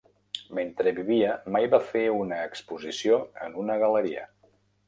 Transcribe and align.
Mentre 0.59 0.93
vivia 0.99 1.35
mai 1.57 1.69
va 1.75 1.81
fer 1.91 2.03
una 2.21 2.41
exposició 2.49 3.23
en 3.49 3.63
una 3.65 3.81
gal.leria. 3.85 4.27